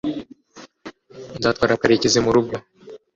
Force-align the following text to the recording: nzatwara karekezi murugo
nzatwara 1.37 1.79
karekezi 1.81 2.19
murugo 2.25 2.55